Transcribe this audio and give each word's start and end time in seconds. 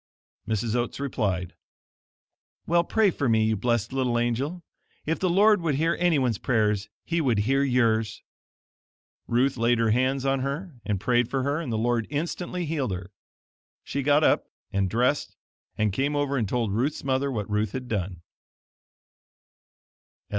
Mrs. 0.47 0.73
Oats 0.73 0.99
replied, 0.99 1.53
"Well, 2.65 2.83
pray 2.83 3.11
for 3.11 3.29
me, 3.29 3.43
you 3.45 3.55
blessed 3.55 3.93
little 3.93 4.17
angel; 4.17 4.63
if 5.05 5.19
the 5.19 5.29
Lord 5.29 5.61
would 5.61 5.75
hear 5.75 5.95
anyone's 5.99 6.39
prayers, 6.39 6.89
he 7.05 7.21
would 7.21 7.37
hear 7.41 7.61
yours." 7.61 8.23
Ruth 9.27 9.57
laid 9.57 9.77
her 9.77 9.91
hands 9.91 10.25
on 10.25 10.39
her 10.39 10.73
and 10.83 10.99
prayed 10.99 11.29
for 11.29 11.43
her 11.43 11.61
and 11.61 11.71
the 11.71 11.77
Lord 11.77 12.07
instantly 12.09 12.65
healed 12.65 12.93
her. 12.93 13.11
She 13.83 14.01
got 14.01 14.23
up 14.23 14.47
and 14.73 14.89
dressed 14.89 15.35
and 15.77 15.93
came 15.93 16.15
over 16.15 16.35
and 16.35 16.49
told 16.49 16.73
Ruth's 16.73 17.03
mother 17.03 17.31
what 17.31 17.47
Ruth 17.47 17.73
had 17.73 17.87
done. 17.87 18.23